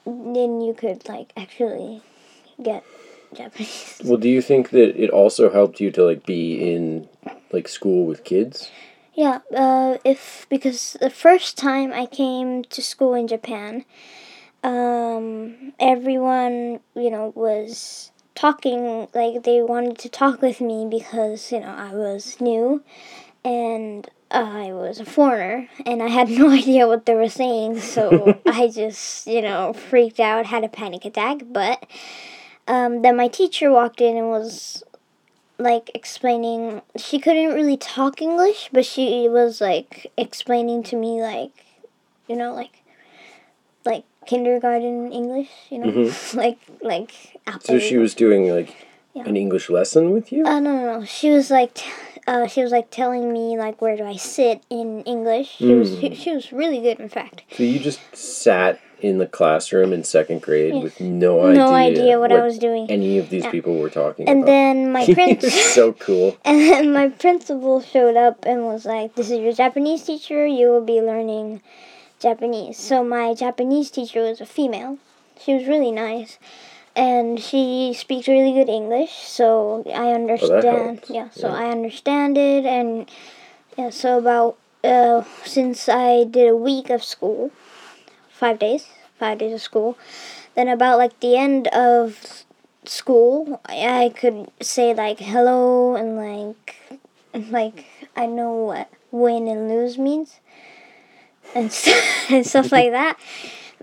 then 0.06 0.62
you 0.62 0.76
could 0.76 1.10
like 1.10 1.34
actually 1.36 2.04
get 2.62 2.84
Japanese. 3.34 4.02
Well, 4.06 4.18
do 4.18 4.30
you 4.30 4.42
think 4.44 4.70
that 4.70 5.02
it 5.02 5.10
also 5.10 5.50
helped 5.50 5.80
you 5.80 5.90
to 5.92 6.04
like 6.04 6.28
be 6.28 6.74
in 6.74 7.10
like 7.52 7.68
school 7.68 8.06
with 8.06 8.24
kids? 8.24 8.70
Yeah, 9.14 9.40
uh, 9.56 9.98
if 10.06 10.48
because 10.50 10.96
the 11.02 11.10
first 11.10 11.58
time 11.58 11.92
I 11.92 12.06
came 12.06 12.64
to 12.64 12.82
school 12.82 13.14
in 13.14 13.28
Japan, 13.28 13.84
um, 14.64 15.74
everyone 15.80 16.80
you 16.96 17.12
know 17.12 17.34
was 17.36 18.12
talking 18.36 19.08
like 19.14 19.44
they 19.44 19.62
wanted 19.62 19.98
to 20.00 20.10
talk 20.10 20.42
with 20.42 20.62
me 20.62 20.88
because 20.90 21.52
you 21.52 21.60
know 21.60 21.68
I 21.76 21.94
was 21.94 22.40
new, 22.40 22.84
and 23.44 24.10
I 24.32 24.72
was 24.72 25.02
a 25.02 25.06
foreigner 25.06 25.68
and 25.86 26.02
I 26.02 26.08
had 26.08 26.30
no 26.42 26.50
idea 26.50 26.88
what 26.88 27.06
they 27.06 27.16
were 27.16 27.30
saying, 27.30 27.82
so 27.82 28.40
I 28.46 28.70
just 28.70 29.28
you 29.28 29.42
know 29.42 29.74
freaked 29.74 30.22
out, 30.22 30.46
had 30.46 30.64
a 30.64 30.70
panic 30.70 31.04
attack. 31.04 31.42
But 31.52 31.86
um, 32.66 33.02
then 33.02 33.18
my 33.18 33.28
teacher 33.28 33.72
walked 33.72 34.00
in 34.00 34.16
and 34.16 34.30
was 34.30 34.84
like 35.62 35.92
explaining 35.94 36.82
she 36.98 37.20
couldn't 37.20 37.54
really 37.54 37.78
talk 37.78 38.22
english 38.22 38.70
but 38.74 38.86
she 38.86 39.30
was 39.30 39.62
like 39.62 40.12
explaining 40.18 40.82
to 40.84 40.96
me 40.96 41.22
like 41.22 41.66
you 42.28 42.36
know 42.36 42.54
like 42.54 42.82
like 43.86 44.04
kindergarten 44.26 45.12
english 45.12 45.50
you 45.70 45.78
know 45.80 46.12
like 46.34 46.58
like 46.82 47.12
apple 47.48 47.62
So 47.62 47.80
she 47.80 47.98
was 47.98 48.14
doing 48.16 48.50
like 48.50 48.76
Yeah. 49.14 49.28
an 49.28 49.36
English 49.36 49.70
lesson 49.70 50.12
with 50.12 50.32
you? 50.32 50.46
uh, 50.48 50.60
no 50.60 50.72
no 50.74 51.00
no 51.00 51.06
she 51.06 51.30
was 51.30 51.52
like 51.52 51.74
t- 51.76 51.92
uh, 52.28 52.48
she 52.48 52.62
was 52.64 52.72
like 52.72 52.90
telling 52.92 53.32
me 53.34 53.58
like 53.58 53.82
where 53.82 53.96
do 53.98 54.04
I 54.06 54.16
sit 54.16 54.62
in 54.70 55.02
English. 55.04 55.58
She 55.58 55.74
was 55.74 55.90
Mm. 55.92 56.16
she 56.16 56.34
was 56.34 56.52
really 56.52 56.80
good, 56.80 57.00
in 57.00 57.10
fact. 57.10 57.44
So 57.56 57.64
you 57.64 57.80
just 57.80 58.00
sat 58.16 58.80
in 59.00 59.18
the 59.18 59.26
classroom 59.26 59.92
in 59.94 60.04
second 60.04 60.42
grade 60.44 60.76
with 60.84 61.00
no 61.02 61.42
idea, 61.44 61.56
No 61.56 61.74
idea 61.74 62.20
what 62.20 62.32
I 62.32 62.42
was 62.44 62.60
doing. 62.60 62.86
any 62.92 63.18
of 63.18 63.30
these 63.32 63.48
people 63.48 63.76
were 63.80 63.90
talking 63.90 64.30
And 64.30 64.44
about. 64.44 64.46
then 64.46 64.92
my 64.92 65.06
prince. 65.14 65.52
so 65.74 65.94
cool. 65.94 66.38
And 66.46 66.60
then 66.62 66.94
my 66.94 67.10
principal 67.10 67.82
showed 67.82 68.16
up 68.16 68.46
and 68.46 68.64
was 68.66 68.86
like, 68.86 69.16
This 69.16 69.32
is 69.32 69.40
your 69.40 69.54
Japanese 69.54 70.04
teacher, 70.04 70.46
you 70.46 70.68
will 70.70 70.86
be 70.86 71.02
learning 71.02 71.62
Japanese. 72.20 72.78
So 72.78 73.04
my 73.04 73.34
Japanese 73.34 73.90
teacher 73.90 74.22
was 74.22 74.40
a 74.42 74.46
female. 74.46 75.00
She 75.44 75.56
was 75.56 75.66
really 75.66 75.92
nice. 75.92 76.38
And 76.96 77.40
she 77.40 77.94
speaks 77.94 78.28
really 78.28 78.52
good 78.54 78.68
English, 78.70 79.12
so 79.12 79.84
I 79.88 80.12
understand. 80.12 81.00
helps. 81.00 81.10
yeah, 81.10 81.30
so 81.32 81.48
Yeah. 81.48 81.56
I 81.56 81.66
understand 81.72 82.38
it. 82.38 82.66
And 82.66 83.10
yeah, 83.78 83.90
so 83.92 84.18
about, 84.18 84.58
uh, 84.84 85.24
since 85.46 85.88
I 85.88 86.26
did 86.26 86.50
a 86.50 86.56
week 86.56 86.90
of 86.90 87.04
school, 87.04 87.52
five 88.30 88.60
days, 88.60 88.88
five 89.18 89.38
days 89.38 89.54
of 89.54 89.62
school, 89.62 89.98
then 90.56 90.68
about 90.68 90.98
like 90.98 91.18
the 91.22 91.38
end 91.38 91.68
of 91.70 92.44
school, 92.86 93.62
I 93.66 94.06
I 94.06 94.10
could 94.10 94.52
say 94.62 94.94
like 94.94 95.20
hello 95.20 95.96
and 95.96 96.18
like 96.18 96.76
like 97.50 97.86
I 98.16 98.26
know 98.26 98.52
what 98.54 98.90
win 99.12 99.48
and 99.48 99.70
lose 99.70 99.98
means 99.98 100.40
and 101.56 101.72
st- 101.82 102.32
and 102.32 102.46
stuff 102.46 102.72
like 102.72 102.92
that. 102.92 103.18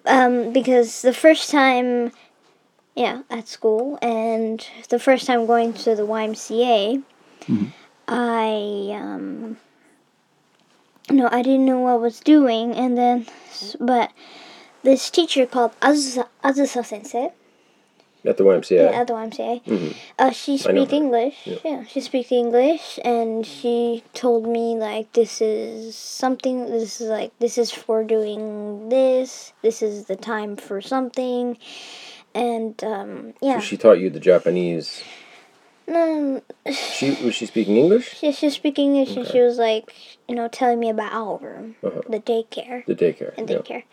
Um, 0.06 0.52
because 0.52 1.02
the 1.02 1.12
first 1.12 1.50
time, 1.50 2.12
yeah, 2.98 3.22
at 3.30 3.46
school, 3.46 3.96
and 4.02 4.66
the 4.88 4.98
first 4.98 5.26
time 5.26 5.46
going 5.46 5.72
to 5.84 5.94
the 5.94 6.02
YMCA, 6.02 7.02
I 8.08 8.90
um, 9.00 9.56
no, 11.10 11.28
I 11.30 11.42
didn't 11.42 11.64
know 11.64 11.78
what 11.78 11.92
I 11.92 11.96
was 11.96 12.20
doing, 12.20 12.74
and 12.74 12.98
then, 12.98 13.26
but 13.78 14.10
this 14.82 15.10
teacher 15.10 15.46
called 15.46 15.72
Azusa, 15.80 16.26
Azusa 16.44 16.84
Sensei 16.84 17.30
At 18.24 18.36
the 18.36 18.44
YMCA. 18.44 18.90
Yeah, 18.90 19.00
at 19.00 19.06
the 19.06 19.14
YMCA. 19.14 19.62
Mhm. 19.64 19.94
Uh, 20.18 20.30
she 20.30 20.54
I 20.66 20.72
know 20.72 20.84
speak. 20.84 20.92
English. 20.92 21.36
Yeah. 21.44 21.58
Yeah. 21.64 21.84
she 21.84 22.00
speak 22.00 22.32
English, 22.32 22.98
and 23.04 23.46
she 23.46 24.02
told 24.12 24.46
me 24.46 24.74
like 24.76 25.12
this 25.12 25.40
is 25.40 25.94
something. 25.96 26.66
This 26.66 27.00
is 27.00 27.08
like 27.08 27.30
this 27.38 27.56
is 27.58 27.70
for 27.70 28.02
doing 28.02 28.88
this. 28.88 29.52
This 29.62 29.82
is 29.82 30.06
the 30.06 30.16
time 30.16 30.56
for 30.56 30.80
something, 30.82 31.56
and 32.38 32.83
um, 32.85 33.35
yeah. 33.42 33.59
So 33.59 33.64
she 33.64 33.76
taught 33.76 33.99
you 33.99 34.11
the 34.11 34.21
Japanese. 34.21 35.02
no, 35.87 36.40
She 36.71 37.11
was 37.25 37.35
she 37.35 37.47
speaking 37.47 37.76
English? 37.76 38.14
she 38.18 38.33
she 38.33 38.50
speak 38.50 38.78
English, 38.78 39.16
and 39.16 39.26
she 39.26 39.40
was 39.40 39.59
like 39.59 39.92
you 40.28 40.35
know 40.35 40.47
telling 40.49 40.78
me 40.78 40.88
about 40.90 41.12
our 41.12 41.38
room, 41.38 41.76
Uh-huh. 41.83 42.02
the 42.09 42.21
daycare. 42.21 42.87
The 42.87 42.95
daycare. 42.95 43.35
and 43.37 43.50
yeah. 43.50 43.59
daycare. 43.59 43.85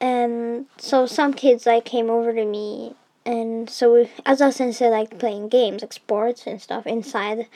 And 0.00 0.66
so 0.78 1.04
some 1.06 1.34
kids 1.34 1.66
like 1.66 1.84
came 1.84 2.08
over 2.08 2.32
to 2.32 2.44
me, 2.44 2.94
and 3.26 3.68
so 3.68 3.94
we, 3.94 4.10
as 4.24 4.40
I 4.40 4.50
sensei 4.50 4.88
like 4.88 5.18
playing 5.18 5.48
games 5.48 5.82
like 5.82 5.92
sports 5.92 6.46
and 6.46 6.60
stuff 6.60 6.86
inside. 6.86 7.46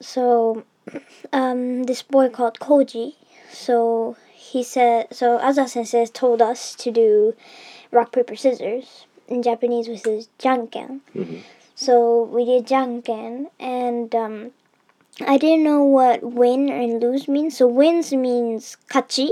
So, 0.00 0.64
um, 1.32 1.84
this 1.84 2.02
boy 2.02 2.28
called 2.28 2.58
Koji. 2.60 3.14
So 3.50 4.16
he 4.32 4.62
said. 4.62 5.08
So 5.12 5.38
Aza 5.38 5.68
sensei 5.68 6.06
told 6.06 6.40
us 6.40 6.74
to 6.76 6.90
do 6.90 7.34
rock 7.90 8.12
paper 8.12 8.36
scissors 8.36 9.06
in 9.28 9.42
Japanese, 9.42 9.88
which 9.88 10.06
is 10.06 10.28
janken. 10.38 11.00
Mhm. 11.14 11.40
So 11.74 12.22
we 12.24 12.44
did 12.44 12.66
janken, 12.66 13.50
and 13.60 14.14
um, 14.14 14.50
I 15.26 15.38
didn't 15.38 15.64
know 15.64 15.82
what 15.84 16.22
win 16.22 16.68
and 16.68 17.00
lose 17.02 17.28
means. 17.28 17.56
So 17.56 17.66
wins 17.66 18.12
means 18.12 18.76
kachi, 18.90 19.30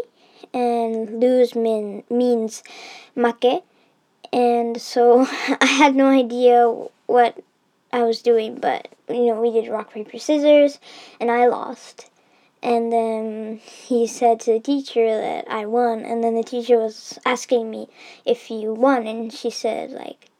and 0.54 1.20
lose 1.20 1.54
mean, 1.56 2.04
means 2.10 2.62
make. 3.14 3.64
And 4.32 4.80
so 4.80 5.26
I 5.60 5.66
had 5.66 5.94
no 5.96 6.08
idea 6.08 6.72
what 7.06 7.38
I 7.92 8.02
was 8.02 8.22
doing, 8.22 8.56
but 8.56 8.88
you 9.08 9.26
know, 9.26 9.40
we 9.40 9.50
did 9.52 9.68
rock, 9.70 9.92
paper, 9.92 10.18
scissors, 10.18 10.78
and 11.20 11.30
I 11.30 11.46
lost. 11.46 12.10
And 12.62 12.92
then 12.92 13.60
he 13.64 14.06
said 14.06 14.40
to 14.40 14.54
the 14.54 14.60
teacher 14.60 15.06
that 15.06 15.44
I 15.48 15.66
won, 15.66 16.00
and 16.00 16.24
then 16.24 16.34
the 16.34 16.42
teacher 16.42 16.78
was 16.78 17.18
asking 17.24 17.70
me 17.70 17.88
if 18.24 18.50
you 18.50 18.72
won, 18.72 19.06
and 19.06 19.32
she 19.32 19.50
said, 19.50 19.90
like, 19.90 20.30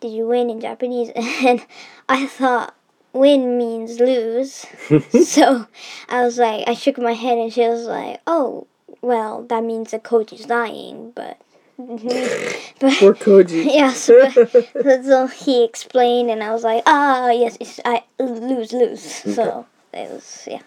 did 0.00 0.12
you 0.12 0.26
win 0.26 0.50
in 0.50 0.60
Japanese? 0.60 1.10
And 1.44 1.64
I 2.08 2.26
thought 2.26 2.74
win 3.12 3.58
means 3.58 3.98
lose. 3.98 4.66
so 5.28 5.66
I 6.08 6.22
was 6.22 6.38
like, 6.38 6.68
I 6.68 6.74
shook 6.74 6.98
my 6.98 7.12
head, 7.12 7.38
and 7.38 7.52
she 7.52 7.66
was 7.66 7.84
like, 7.84 8.20
oh, 8.26 8.66
well, 9.02 9.42
that 9.42 9.64
means 9.64 9.90
the 9.90 9.98
coach 9.98 10.32
is 10.32 10.48
lying, 10.48 11.12
but. 11.14 11.38
but 11.78 12.94
Poor 12.94 13.12
Koji. 13.12 13.66
yeah, 13.70 13.92
so, 13.92 14.30
so 14.30 15.26
he 15.26 15.62
explained, 15.62 16.30
and 16.30 16.42
I 16.42 16.52
was 16.52 16.64
like, 16.64 16.82
ah, 16.86 17.30
yes, 17.30 17.58
it's, 17.60 17.80
I 17.84 18.04
lose, 18.18 18.72
lose. 18.72 19.02
So 19.02 19.66
it 19.92 20.10
was, 20.10 20.48
yeah. 20.50 20.62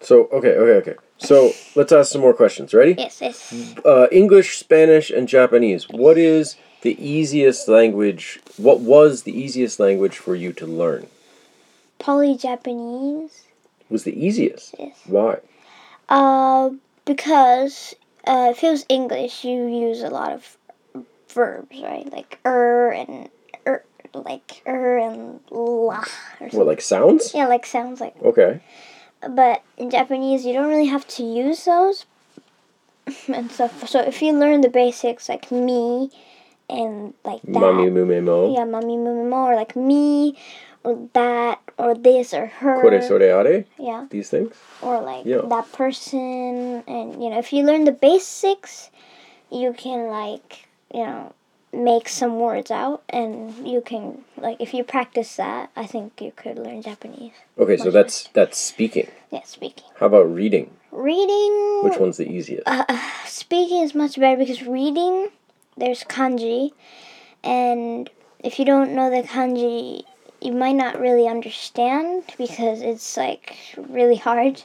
So 0.00 0.28
okay, 0.32 0.54
okay, 0.56 0.90
okay. 0.92 0.96
So 1.18 1.52
let's 1.74 1.92
ask 1.92 2.12
some 2.12 2.22
more 2.22 2.34
questions. 2.34 2.72
Ready? 2.72 2.94
Yes, 2.96 3.20
yes. 3.20 3.74
Uh, 3.84 4.06
English, 4.10 4.58
Spanish, 4.58 5.10
and 5.10 5.28
Japanese. 5.28 5.88
What 5.88 6.16
is 6.16 6.56
the 6.82 6.96
easiest 7.04 7.68
language? 7.68 8.40
What 8.56 8.80
was 8.80 9.24
the 9.24 9.38
easiest 9.38 9.78
language 9.78 10.16
for 10.16 10.34
you 10.34 10.52
to 10.54 10.66
learn? 10.66 11.06
Poly 11.98 12.36
Japanese. 12.36 13.42
Was 13.90 14.04
the 14.04 14.26
easiest? 14.26 14.74
Yes. 14.78 14.96
Why? 15.04 15.38
Uh, 16.08 16.70
because 17.04 17.94
uh, 18.26 18.48
if 18.50 18.64
it 18.64 18.70
was 18.70 18.86
English, 18.88 19.44
you 19.44 19.66
use 19.66 20.02
a 20.02 20.08
lot 20.08 20.32
of 20.32 20.56
verbs, 21.28 21.78
right? 21.82 22.10
Like 22.10 22.38
er 22.46 22.92
and 22.92 23.28
er, 23.66 23.84
like 24.14 24.62
er 24.66 24.98
and 24.98 25.40
la. 25.50 26.04
Or 26.40 26.48
What, 26.48 26.66
like 26.66 26.80
sounds? 26.80 27.34
Yeah, 27.34 27.46
like 27.46 27.66
sounds 27.66 28.00
like. 28.00 28.16
Okay. 28.22 28.60
But 29.28 29.62
in 29.76 29.90
Japanese, 29.90 30.46
you 30.46 30.52
don't 30.52 30.68
really 30.68 30.86
have 30.86 31.06
to 31.08 31.22
use 31.24 31.64
those 31.64 32.06
and 33.28 33.50
stuff. 33.50 33.88
So 33.88 34.00
if 34.00 34.22
you 34.22 34.32
learn 34.32 34.60
the 34.62 34.68
basics, 34.70 35.28
like 35.28 35.50
me 35.50 36.10
and 36.68 37.14
like 37.24 37.42
that. 37.42 37.60
Mami 37.60 37.90
mume 37.92 38.24
mo. 38.24 38.52
Yeah, 38.54 38.64
mami 38.64 38.96
mumimo, 38.96 39.50
or 39.50 39.56
like 39.56 39.76
me, 39.76 40.38
or 40.84 41.08
that, 41.12 41.60
or 41.78 41.94
this, 41.94 42.32
or 42.32 42.46
her. 42.46 42.80
Kore 42.80 43.02
sore 43.02 43.22
are. 43.22 43.64
Yeah, 43.78 44.06
These 44.10 44.30
things. 44.30 44.56
or 44.80 45.00
like 45.00 45.26
Yeah. 45.26 45.42
that 45.44 45.70
person, 45.72 46.82
and 46.86 47.22
you 47.22 47.28
know, 47.30 47.38
if 47.38 47.52
you 47.52 47.64
learn 47.64 47.84
the 47.84 47.92
basics, 47.92 48.90
you 49.50 49.72
can 49.72 50.06
like 50.08 50.68
you 50.94 51.04
know 51.04 51.32
make 51.72 52.08
some 52.08 52.38
words 52.40 52.70
out, 52.70 53.02
and 53.08 53.66
you 53.66 53.80
can 53.80 54.24
like 54.36 54.56
if 54.60 54.74
you 54.74 54.84
practice 54.84 55.36
that, 55.36 55.70
I 55.76 55.86
think 55.86 56.20
you 56.20 56.32
could 56.34 56.58
learn 56.58 56.82
Japanese. 56.82 57.32
Okay, 57.58 57.76
so 57.76 57.90
that's 57.90 58.28
that's 58.32 58.58
speaking. 58.58 59.08
Yeah, 59.30 59.44
speaking, 59.44 59.86
How 59.98 60.06
about 60.06 60.32
reading? 60.32 60.70
reading. 60.92 61.80
Which 61.84 61.98
one's 61.98 62.16
the 62.16 62.28
easiest? 62.28 62.64
Uh, 62.66 62.84
speaking 63.24 63.82
is 63.82 63.94
much 63.94 64.18
better 64.18 64.36
because 64.36 64.62
reading, 64.62 65.28
there's 65.76 66.02
kanji, 66.04 66.72
and 67.44 68.10
if 68.40 68.58
you 68.58 68.64
don't 68.64 68.94
know 68.94 69.08
the 69.10 69.26
kanji, 69.26 70.02
you 70.40 70.52
might 70.52 70.72
not 70.74 70.98
really 71.00 71.28
understand 71.28 72.24
because 72.36 72.80
it's 72.82 73.16
like 73.16 73.56
really 73.76 74.16
hard 74.16 74.64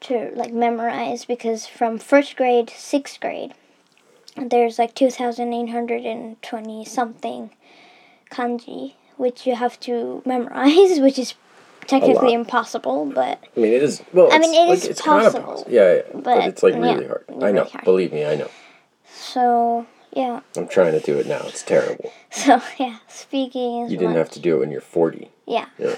to 0.00 0.30
like 0.36 0.52
memorize 0.52 1.24
because 1.24 1.66
from 1.66 1.98
first 1.98 2.36
grade 2.36 2.68
to 2.68 2.78
sixth 2.78 3.18
grade, 3.20 3.52
there's 4.46 4.78
like 4.78 4.94
2,820 4.94 6.84
something 6.84 7.50
kanji, 8.30 8.94
which 9.16 9.46
you 9.46 9.54
have 9.54 9.78
to 9.80 10.22
memorize, 10.24 11.00
which 11.00 11.18
is 11.18 11.34
technically 11.86 12.32
impossible, 12.32 13.06
but 13.06 13.42
I 13.56 13.60
mean, 13.60 13.72
it 13.72 13.82
is. 13.82 14.02
Well, 14.12 14.28
I 14.32 14.38
mean, 14.38 14.54
it's, 14.54 14.58
it 14.58 14.68
like, 14.68 14.78
is 14.78 14.84
it's 14.86 15.00
kind 15.00 15.26
of 15.26 15.32
possible, 15.32 15.52
possible. 15.52 15.72
Yeah, 15.72 15.94
yeah. 15.94 16.02
But, 16.12 16.22
but, 16.22 16.48
it's 16.48 16.62
like 16.62 16.74
yeah, 16.74 16.80
really 16.80 17.06
hard. 17.06 17.24
I 17.28 17.32
really 17.32 17.52
know. 17.52 17.64
hard. 17.64 17.84
Believe 17.84 18.12
me, 18.12 18.24
I 18.24 18.36
know. 18.36 18.50
so 19.10 19.86
yeah. 20.12 20.40
I'm 20.56 20.68
trying 20.68 20.92
to 20.92 21.00
do 21.00 21.18
it 21.18 21.26
now. 21.26 21.42
It's 21.44 21.62
terrible. 21.62 22.12
So 22.30 22.60
yeah, 22.78 22.98
speaking 23.08 23.84
is 23.84 23.90
You 23.90 23.96
didn't 23.96 24.12
much, 24.12 24.18
have 24.18 24.30
to 24.32 24.40
do 24.40 24.56
it 24.56 24.60
when 24.60 24.70
you're 24.70 24.82
40. 24.82 25.30
Yeah. 25.46 25.64
Yeah. 25.78 25.96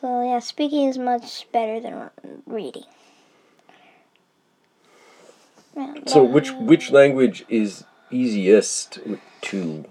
So 0.00 0.22
yeah, 0.22 0.38
speaking 0.38 0.88
is 0.88 0.96
much 0.96 1.46
better 1.52 1.80
than 1.80 2.10
reading. 2.46 2.84
So 6.06 6.22
which 6.24 6.52
which 6.52 6.90
language 6.90 7.44
is 7.48 7.84
easiest 8.10 8.98
to 9.42 9.84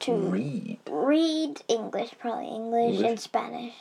to 0.00 0.14
read? 0.14 0.78
read 0.90 1.62
English, 1.68 2.14
probably 2.18 2.48
English, 2.48 3.00
and 3.00 3.20
Spanish. 3.20 3.74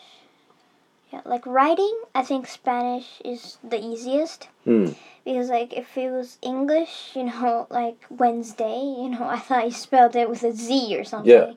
Yeah, 1.11 1.21
like 1.23 1.45
writing, 1.45 2.01
I 2.13 2.21
think 2.21 2.47
Spanish 2.47 3.21
is 3.23 3.57
the 3.63 3.79
easiest. 3.79 4.49
Hmm. 4.65 4.89
Because 5.23 5.49
like 5.49 5.71
if 5.71 5.97
it 5.97 6.11
was 6.11 6.37
English, 6.41 7.11
you 7.15 7.23
know, 7.23 7.67
like 7.69 8.03
Wednesday, 8.09 8.79
you 8.79 9.09
know, 9.09 9.23
I 9.27 9.39
thought 9.39 9.65
you 9.65 9.71
spelled 9.71 10.15
it 10.15 10.29
with 10.29 10.43
a 10.43 10.51
Z 10.51 10.97
or 10.97 11.05
something. 11.05 11.31
Yeah, 11.31 11.53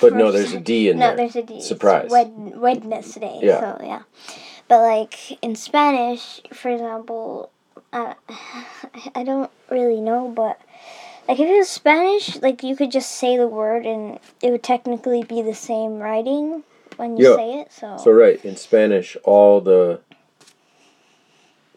But 0.00 0.14
no, 0.14 0.32
there's 0.32 0.54
a 0.54 0.60
D 0.72 0.88
in 0.88 0.98
no, 0.98 1.08
there. 1.08 1.10
No, 1.10 1.16
there's 1.16 1.36
a 1.36 1.42
D. 1.42 1.54
It's 1.56 1.68
Surprise. 1.68 2.10
Wed- 2.10 2.56
Wednesday. 2.56 3.40
Yeah. 3.42 3.60
So 3.60 3.84
yeah, 3.84 4.02
but 4.68 4.80
like 4.80 5.42
in 5.42 5.54
Spanish, 5.54 6.40
for 6.52 6.70
example, 6.70 7.50
uh, 7.94 8.14
I 9.14 9.24
don't 9.24 9.50
really 9.70 10.00
know, 10.00 10.28
but 10.28 10.60
like 11.28 11.40
if 11.40 11.48
it 11.48 11.56
was 11.56 11.68
Spanish, 11.70 12.36
like 12.42 12.62
you 12.62 12.76
could 12.76 12.90
just 12.92 13.12
say 13.12 13.36
the 13.38 13.48
word 13.48 13.86
and 13.86 14.18
it 14.42 14.50
would 14.50 14.62
technically 14.62 15.22
be 15.22 15.40
the 15.40 15.54
same 15.54 15.98
writing 15.98 16.64
when 16.96 17.16
you 17.16 17.30
Yeah. 17.30 17.36
say 17.36 17.60
it. 17.60 17.72
So, 17.72 17.96
So 17.96 18.10
right 18.10 18.44
in 18.44 18.56
Spanish, 18.56 19.16
all 19.24 19.60
the 19.60 20.00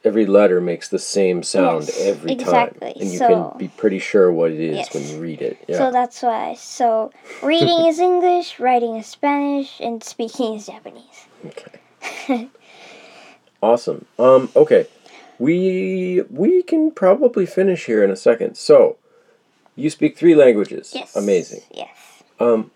every 0.03 0.25
letter 0.25 0.61
makes 0.61 0.87
the 0.89 0.99
same 0.99 1.43
sound 1.43 1.83
Yes, 1.87 2.01
every 2.01 2.31
exactly. 2.31 2.93
time, 2.93 3.01
and 3.01 3.11
you 3.11 3.17
So- 3.19 3.27
can 3.49 3.57
be 3.57 3.67
pretty 3.67 3.99
sure 3.99 4.31
what 4.31 4.51
it 4.51 4.59
is 4.59 4.77
Yes. 4.77 4.93
when 4.93 5.07
you 5.07 5.19
read 5.19 5.41
it. 5.41 5.57
Yeah. 5.67 5.77
so 5.77 5.91
that's 5.91 6.21
why. 6.21 6.55
So 6.57 7.11
reading 7.43 7.85
is 7.87 7.99
English, 7.99 8.59
writing 8.59 8.95
is 8.95 9.05
Spanish, 9.07 9.79
and 9.79 10.03
speaking 10.03 10.55
is 10.55 10.65
Japanese. 10.67 11.25
okay. 11.45 12.49
awesome. 13.61 14.05
Um. 14.17 14.49
Okay. 14.55 14.87
We 15.39 16.23
we 16.29 16.63
can 16.63 16.91
probably 16.91 17.45
finish 17.45 17.85
here 17.85 18.03
in 18.03 18.11
a 18.11 18.15
second. 18.15 18.55
So, 18.55 18.97
you 19.75 19.89
speak 19.89 20.17
three 20.17 20.35
languages. 20.35 20.91
Yes. 20.93 21.15
Amazing. 21.15 21.61
Yes. 21.71 22.23
Um, 22.39 22.71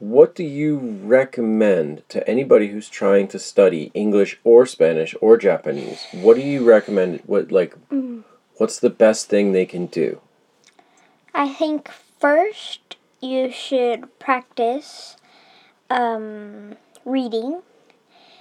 what 0.00 0.34
do 0.34 0.44
you 0.44 0.78
recommend 0.78 2.08
to 2.08 2.26
anybody 2.26 2.68
who's 2.68 2.88
trying 2.88 3.28
to 3.28 3.38
study 3.38 3.90
English 3.92 4.40
or 4.44 4.64
Spanish 4.64 5.14
or 5.20 5.36
Japanese? 5.36 6.06
What 6.12 6.36
do 6.36 6.42
you 6.42 6.64
recommend? 6.64 7.20
What 7.26 7.52
like, 7.52 7.76
what's 8.56 8.78
the 8.78 8.90
best 8.90 9.28
thing 9.28 9.52
they 9.52 9.66
can 9.66 9.86
do? 9.86 10.20
I 11.34 11.50
think 11.52 11.90
first 12.18 12.96
you 13.20 13.52
should 13.52 14.18
practice 14.18 15.16
um, 15.90 16.76
reading 17.04 17.60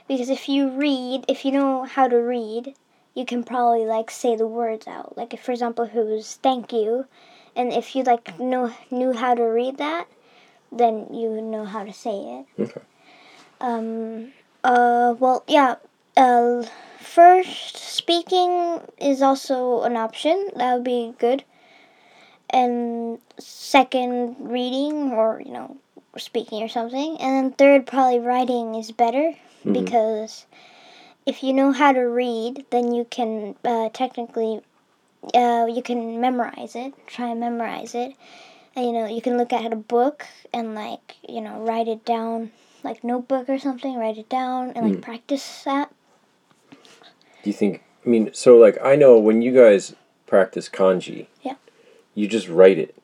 because 0.08 0.30
if 0.30 0.48
you 0.48 0.70
read, 0.70 1.25
if 1.28 1.44
you 1.44 1.51
know 1.51 1.84
how 1.84 2.08
to 2.08 2.18
read, 2.18 2.74
you 3.16 3.25
can 3.25 3.44
probably 3.44 3.86
like 3.86 4.12
say 4.12 4.36
the 4.36 4.48
words 4.48 4.88
out. 4.88 5.18
Like 5.18 5.34
if, 5.34 5.42
for 5.42 5.51
example, 5.51 5.86
if 5.86 5.96
it 5.96 6.06
was 6.06 6.39
"thank 6.42 6.72
you," 6.72 7.06
and 7.56 7.74
if 7.74 7.96
you 7.96 8.04
like 8.04 8.39
know 8.39 8.74
knew 8.92 9.13
how 9.13 9.36
to 9.36 9.44
read 9.44 9.78
that, 9.78 10.08
then 10.72 11.08
you 11.13 11.30
would 11.30 11.44
know 11.44 11.66
how 11.66 11.84
to 11.84 11.94
say 11.94 12.46
it. 12.58 12.62
Okay. 12.62 12.82
Um. 13.62 14.32
Uh. 14.63 15.16
Well. 15.20 15.44
Yeah. 15.48 15.75
Uh. 16.16 16.63
First, 17.00 17.78
speaking 17.78 18.82
is 19.00 19.22
also 19.22 19.82
an 19.84 19.96
option. 19.98 20.50
That 20.56 20.75
would 20.75 20.84
be 20.84 21.13
good. 21.18 21.44
And 22.50 23.20
second, 23.39 24.36
reading 24.39 25.12
or 25.12 25.42
you 25.44 25.51
know, 25.51 25.78
speaking 26.18 26.62
or 26.62 26.68
something. 26.68 27.18
And 27.20 27.36
then 27.36 27.51
third, 27.54 27.88
probably 27.88 28.20
writing 28.20 28.75
is 28.75 28.92
better 28.92 29.34
because 29.72 30.46
if 31.30 31.44
you 31.44 31.54
know 31.54 31.72
how 31.72 31.92
to 31.92 32.02
read, 32.02 32.66
then 32.72 32.92
you 32.92 33.06
can 33.06 33.56
uh, 33.64 33.90
technically 33.94 34.62
uh, 35.36 35.68
you 35.70 35.84
can 35.84 36.20
memorize 36.20 36.76
it. 36.76 36.94
Try 37.06 37.30
and 37.30 37.40
memorize 37.40 37.94
it. 37.94 38.16
And, 38.76 38.86
you 38.86 38.94
know, 38.94 39.06
you 39.06 39.22
can 39.22 39.38
look 39.38 39.54
at 39.54 39.72
a 39.72 39.76
book 39.76 40.26
and 40.52 40.74
like 40.74 41.18
you 41.28 41.40
know 41.40 41.60
write 41.62 41.88
it 41.88 42.04
down, 42.04 42.52
like 42.84 43.04
notebook 43.04 43.48
or 43.48 43.60
something. 43.60 43.96
Write 43.96 44.18
it 44.18 44.28
down 44.28 44.72
and 44.72 44.90
like 44.90 45.02
practice 45.02 45.64
that. 45.66 45.92
Do 47.44 47.50
you 47.50 47.54
think? 47.54 47.84
I 48.04 48.10
mean, 48.10 48.32
so 48.34 48.58
like 48.58 48.78
I 48.84 48.96
know 48.96 49.20
when 49.20 49.44
you 49.44 49.54
guys 49.54 49.96
practice 50.26 50.68
kanji, 50.68 51.28
Yeah. 51.44 51.56
you 52.16 52.28
just 52.28 52.50
write 52.50 52.80
it, 52.80 52.96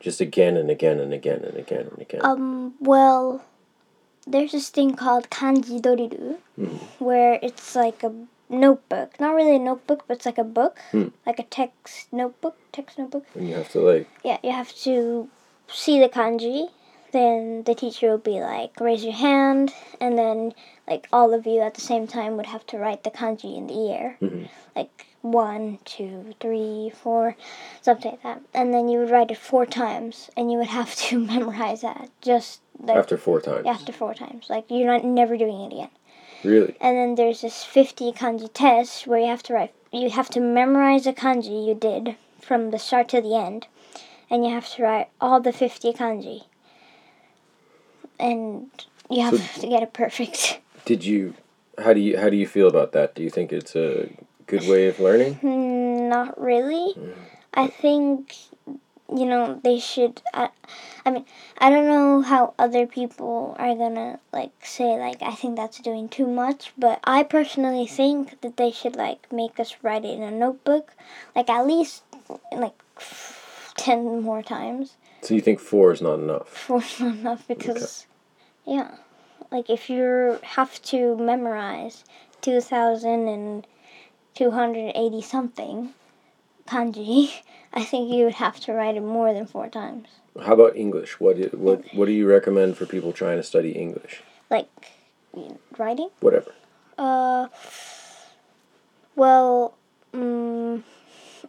just 0.00 0.22
again 0.22 0.56
and 0.56 0.70
again 0.70 0.98
and 0.98 1.12
again 1.12 1.44
and 1.44 1.56
again 1.58 1.88
and 1.92 2.00
again. 2.00 2.20
Um. 2.24 2.74
Well, 2.80 3.44
there's 4.26 4.52
this 4.52 4.68
thing 4.70 4.94
called 4.94 5.30
kanji 5.30 5.80
doriru, 5.80 6.36
where 6.98 7.38
it's 7.42 7.74
like 7.76 8.02
a 8.02 8.12
notebook. 8.48 9.18
Not 9.20 9.34
really 9.34 9.56
a 9.56 9.58
notebook, 9.58 10.04
but 10.06 10.16
it's 10.18 10.26
like 10.26 10.38
a 10.38 10.44
book, 10.44 10.78
Hmm. 10.92 11.08
like 11.26 11.38
a 11.38 11.42
text 11.44 12.12
notebook, 12.12 12.56
text 12.72 12.98
notebook. 12.98 13.26
and 13.34 13.48
you 13.48 13.54
have 13.54 13.70
to 13.72 13.80
like, 13.80 14.08
Yeah, 14.24 14.38
you 14.42 14.52
have 14.52 14.72
to 14.84 15.28
see 15.68 15.98
the 16.00 16.08
kanji. 16.08 16.68
Then 17.12 17.62
the 17.62 17.76
teacher 17.76 18.10
will 18.10 18.18
be 18.18 18.40
like, 18.40 18.80
raise 18.80 19.04
your 19.04 19.12
hand, 19.14 19.72
and 20.00 20.18
then 20.18 20.52
like 20.88 21.06
all 21.12 21.32
of 21.32 21.46
you 21.46 21.60
at 21.60 21.74
the 21.74 21.80
same 21.80 22.08
time 22.08 22.36
would 22.36 22.46
have 22.46 22.66
to 22.68 22.76
write 22.78 23.04
the 23.04 23.10
kanji 23.10 23.56
in 23.56 23.68
the 23.68 23.92
air, 23.92 24.16
Mhm. 24.20 24.48
like 24.74 25.06
one, 25.22 25.78
two, 25.84 26.34
three, 26.40 26.90
four, 26.90 27.36
something 27.80 28.10
like 28.10 28.22
that. 28.24 28.40
And 28.52 28.74
then 28.74 28.88
you 28.88 28.98
would 28.98 29.10
write 29.10 29.30
it 29.30 29.38
four 29.38 29.64
times, 29.64 30.28
and 30.36 30.50
you 30.50 30.58
would 30.58 30.66
have 30.80 30.94
to 31.06 31.18
memorize 31.34 31.82
that 31.82 32.10
just 32.20 32.60
like 32.86 32.96
after 32.96 33.16
four 33.16 33.40
times. 33.40 33.66
after 33.66 33.92
four 33.92 34.14
times. 34.14 34.46
Like 34.48 34.64
you're 34.68 34.86
not 34.86 35.04
never 35.04 35.36
doing 35.36 35.60
it 35.62 35.72
again. 35.72 35.90
Really? 36.42 36.76
And 36.80 36.96
then 36.96 37.14
there's 37.14 37.40
this 37.40 37.64
50 37.64 38.12
kanji 38.12 38.50
test 38.52 39.06
where 39.06 39.18
you 39.20 39.26
have 39.28 39.42
to 39.44 39.54
write, 39.54 39.72
you 39.92 40.10
have 40.10 40.28
to 40.30 40.40
memorize 40.40 41.04
the 41.04 41.12
kanji 41.14 41.66
you 41.66 41.74
did 41.74 42.16
from 42.40 42.70
the 42.70 42.78
start 42.78 43.08
to 43.10 43.20
the 43.22 43.34
end, 43.34 43.66
and 44.28 44.44
you 44.44 44.50
have 44.50 44.68
to 44.74 44.82
write 44.82 45.08
all 45.20 45.40
the 45.40 45.52
50 45.52 45.92
kanji. 45.94 46.44
And 48.18 48.70
you 49.10 49.22
have 49.22 49.34
So- 49.40 49.60
to 49.62 49.66
get 49.68 49.82
it 49.82 49.92
perfect. 49.92 50.60
Did 50.84 51.04
you? 51.04 51.34
How 51.82 51.92
do 51.92 52.00
you? 52.00 52.18
How 52.18 52.28
do 52.28 52.36
you 52.36 52.46
feel 52.46 52.68
about 52.68 52.92
that? 52.92 53.14
Do 53.14 53.22
you 53.22 53.30
think 53.30 53.52
it's 53.52 53.74
a 53.74 54.08
good 54.46 54.68
way 54.68 54.86
of 54.88 55.00
learning? 55.00 55.38
Not 56.08 56.40
really. 56.40 56.94
Mm. 56.94 57.14
I 57.54 57.66
think, 57.68 58.34
you 59.14 59.26
know, 59.26 59.60
they 59.62 59.78
should. 59.78 60.20
I, 60.32 60.48
I 61.06 61.10
mean, 61.10 61.24
I 61.58 61.70
don't 61.70 61.86
know 61.86 62.20
how 62.20 62.54
other 62.58 62.86
people 62.86 63.54
are 63.58 63.74
gonna 63.76 64.18
like 64.32 64.52
say 64.62 64.98
like 64.98 65.22
I 65.22 65.34
think 65.34 65.56
that's 65.56 65.78
doing 65.78 66.08
too 66.08 66.26
much, 66.26 66.72
but 66.76 66.98
I 67.04 67.22
personally 67.22 67.86
think 67.86 68.40
that 68.40 68.56
they 68.56 68.72
should 68.72 68.96
like 68.96 69.32
make 69.32 69.60
us 69.60 69.76
write 69.82 70.04
it 70.04 70.16
in 70.16 70.22
a 70.22 70.30
notebook, 70.30 70.92
like 71.36 71.48
at 71.48 71.66
least 71.66 72.02
like 72.52 72.74
ten 73.76 74.20
more 74.22 74.42
times. 74.42 74.96
So 75.22 75.34
you 75.34 75.40
think 75.40 75.60
four 75.60 75.92
is 75.92 76.02
not 76.02 76.18
enough? 76.18 76.48
four 76.48 76.78
is 76.78 77.00
not 77.00 77.14
enough 77.14 77.48
because, 77.48 78.06
yeah, 78.66 78.96
like 79.50 79.70
if 79.70 79.88
you 79.88 80.38
have 80.42 80.82
to 80.82 81.16
memorize 81.16 82.04
two 82.40 82.60
thousand 82.60 83.28
and 83.28 83.66
two 84.34 84.50
hundred 84.50 84.92
eighty 84.96 85.22
something 85.22 85.94
kanji, 86.66 87.42
I 87.72 87.84
think 87.84 88.12
you 88.12 88.24
would 88.24 88.34
have 88.34 88.60
to 88.60 88.72
write 88.72 88.96
it 88.96 89.02
more 89.02 89.32
than 89.32 89.46
four 89.46 89.68
times. 89.68 90.08
How 90.40 90.54
about 90.54 90.76
English? 90.76 91.20
What 91.20 91.36
do, 91.36 91.48
what 91.52 91.84
what 91.94 92.06
do 92.06 92.12
you 92.12 92.26
recommend 92.26 92.76
for 92.76 92.86
people 92.86 93.12
trying 93.12 93.36
to 93.36 93.42
study 93.42 93.72
English? 93.72 94.22
Like 94.50 94.68
writing. 95.78 96.10
Whatever. 96.20 96.52
Uh, 96.98 97.48
well, 99.16 99.74
mm, 100.12 100.82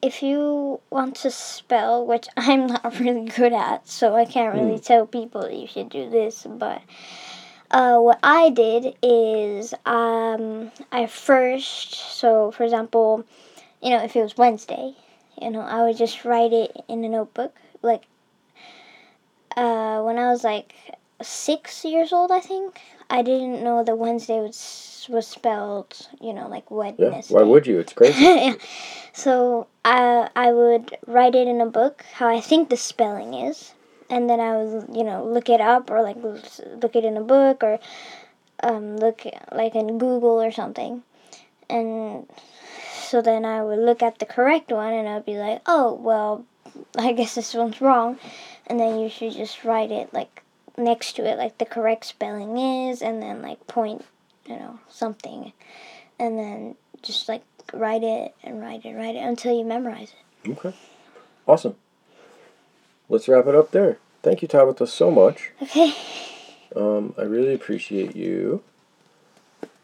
if 0.02 0.22
you 0.22 0.80
want 0.90 1.16
to 1.18 1.32
spell, 1.32 2.06
which 2.06 2.28
I'm 2.38 2.68
not 2.68 3.00
really 3.00 3.26
good 3.26 3.54
at, 3.54 3.88
so 3.88 4.16
I 4.16 4.26
can't 4.26 4.56
really 4.56 4.80
tell 4.80 5.06
people 5.06 5.42
that 5.42 5.56
you 5.56 5.68
should 5.68 5.90
do 5.90 6.10
this, 6.10 6.46
but 6.48 6.82
uh, 7.72 7.98
what 7.98 8.20
I 8.24 8.50
did 8.50 8.96
is 9.02 9.74
um, 9.86 10.72
I 10.92 11.08
first, 11.08 11.94
so 11.96 12.52
for 12.52 12.64
example, 12.64 13.26
you 13.82 13.90
know, 13.90 14.04
if 14.04 14.16
it 14.16 14.22
was 14.22 14.38
Wednesday, 14.38 14.94
you 15.42 15.52
know, 15.52 15.62
I 15.62 15.84
would 15.84 15.98
just 15.98 16.26
write 16.26 16.54
it 16.54 16.76
in 16.88 17.04
a 17.04 17.10
notebook. 17.10 17.56
Like, 17.82 18.04
uh, 19.56 20.02
when 20.02 20.18
I 20.18 20.30
was 20.32 20.44
like 20.44 20.74
six 21.22 21.86
years 21.86 22.12
old, 22.12 22.32
I 22.32 22.40
think, 22.40 22.82
I 23.10 23.22
didn't 23.22 23.64
know 23.64 23.84
that 23.84 23.98
Wednesday 23.98 24.40
was, 24.40 25.08
was 25.10 25.28
spelled, 25.28 26.08
you 26.20 26.34
know, 26.34 26.48
like 26.48 26.70
Wednesday. 26.72 27.10
Yeah. 27.12 27.22
Why 27.30 27.44
would 27.44 27.68
you? 27.68 27.80
It's 27.80 27.94
crazy. 27.94 28.20
yeah. 28.24 28.56
So 29.14 29.68
I 29.86 30.30
I 30.36 30.52
would 30.52 30.98
write 31.08 31.36
it 31.36 31.48
in 31.48 31.62
a 31.62 31.66
book 31.66 32.04
how 32.14 32.28
I 32.28 32.42
think 32.42 32.70
the 32.70 32.76
spelling 32.76 33.34
is, 33.34 33.74
and 34.10 34.30
then 34.30 34.42
I 34.42 34.58
would 34.58 34.96
you 34.96 35.06
know 35.06 35.24
look 35.24 35.48
it 35.48 35.62
up 35.62 35.90
or 35.90 36.02
like 36.02 36.18
look 36.18 36.96
it 36.98 37.06
in 37.06 37.16
a 37.16 37.22
book 37.22 37.64
or 37.64 37.80
um, 38.62 38.98
look 38.98 39.24
like 39.54 39.74
in 39.74 39.98
Google 39.98 40.42
or 40.42 40.52
something, 40.52 41.04
and 41.70 42.28
so 43.16 43.22
then 43.22 43.46
I 43.46 43.64
would 43.64 43.80
look 43.80 44.04
at 44.04 44.20
the 44.20 44.26
correct 44.26 44.74
one 44.74 44.92
and 44.92 45.08
I'd 45.08 45.26
be 45.26 45.38
like, 45.38 45.62
oh 45.68 45.94
well, 45.94 46.46
I 46.98 47.14
guess 47.14 47.36
this 47.36 47.54
one's 47.54 47.80
wrong, 47.80 48.20
and 48.68 48.78
then 48.78 49.00
you 49.00 49.08
should 49.08 49.32
just 49.32 49.64
write 49.64 49.90
it 49.90 50.14
like 50.14 50.44
next 50.78 51.16
to 51.16 51.26
it 51.26 51.38
like 51.38 51.58
the 51.58 51.66
correct 51.66 52.04
spelling 52.04 52.58
is, 52.58 53.02
and 53.02 53.24
then 53.24 53.42
like 53.42 53.68
point 53.68 54.04
you 54.46 54.58
know 54.58 54.82
something, 54.90 55.54
and 56.20 56.38
then 56.38 56.76
just 57.04 57.30
like 57.30 57.44
write 57.72 58.04
it 58.04 58.36
and 58.44 58.60
write 58.60 58.84
it, 58.84 58.90
and 58.90 58.98
write 58.98 59.16
it 59.16 59.24
until 59.24 59.58
you 59.58 59.64
memorize 59.64 60.12
it. 60.44 60.50
Okay. 60.50 60.76
Awesome. 61.48 61.76
Let's 63.08 63.30
wrap 63.30 63.48
it 63.48 63.56
up 63.56 63.72
there. 63.72 63.98
Thank 64.24 64.42
you, 64.42 64.50
Tabatha, 64.50 64.90
so 64.90 65.10
much. 65.10 65.52
Okay. 65.62 65.94
Um, 66.76 67.16
I 67.18 67.22
really 67.22 67.54
appreciate 67.54 68.14
you 68.14 68.62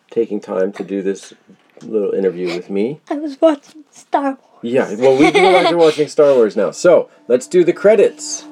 taking 0.09 0.41
time 0.41 0.73
to 0.73 0.83
do 0.83 1.01
this 1.01 1.33
little 1.83 2.11
interview 2.11 2.47
with 2.55 2.69
me. 2.69 3.01
I 3.09 3.15
was 3.15 3.39
watching 3.39 3.83
Star 3.91 4.37
Wars. 4.37 4.61
Yeah, 4.61 4.93
well, 4.95 5.17
we 5.17 5.31
we're 5.31 5.77
watching 5.77 6.07
Star 6.07 6.33
Wars 6.35 6.55
now. 6.55 6.71
So, 6.71 7.09
let's 7.27 7.47
do 7.47 7.63
the 7.63 7.73
credits. 7.73 8.45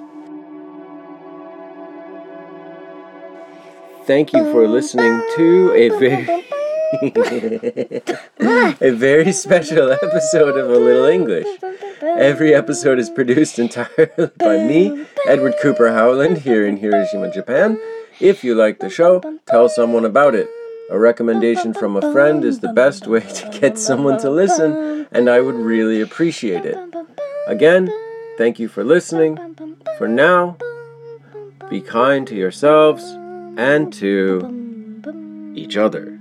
Thank 4.06 4.34
you 4.34 4.52
for 4.52 4.68
listening 4.68 5.22
to 5.36 5.72
a 5.76 5.89
very 6.00 6.46
a 8.82 8.92
very 8.92 9.32
special 9.32 9.92
episode 9.92 10.58
of 10.58 10.72
A 10.72 10.80
Little 10.80 11.06
English. 11.06 11.46
Every 12.02 12.56
episode 12.56 12.98
is 12.98 13.12
produced 13.12 13.60
entirely 13.60 14.32
by 14.39 14.58
me, 14.58 15.06
Edward 15.28 15.54
Cooper 15.62 15.94
Howland, 15.94 16.39
here 16.39 16.65
in 16.65 16.78
Hiroshima, 16.78 17.32
Japan. 17.32 17.80
If 18.20 18.44
you 18.44 18.56
like 18.56 18.80
the 18.80 18.89
show, 18.89 19.22
tell 19.46 19.70
someone 19.70 20.06
about 20.06 20.34
it. 20.34 20.50
A 20.91 20.97
recommendation 20.97 21.73
from 21.73 21.95
a 21.95 22.12
friend 22.12 22.43
is 22.43 22.60
the 22.60 22.73
best 22.73 23.08
way 23.08 23.19
to 23.21 23.60
get 23.60 23.78
someone 23.78 24.19
to 24.19 24.30
listen, 24.30 25.08
and 25.12 25.30
I 25.30 25.39
would 25.39 25.56
really 25.56 26.02
appreciate 26.02 26.65
it. 26.65 26.78
Again, 27.47 27.91
thank 28.38 28.60
you 28.60 28.67
for 28.67 28.84
listening. 28.84 29.56
For 29.97 30.08
now, 30.08 30.58
be 31.69 31.82
kind 31.82 32.28
to 32.28 32.36
yourselves 32.36 33.04
and 33.58 33.93
to 33.93 35.54
each 35.56 35.78
other. 35.78 36.19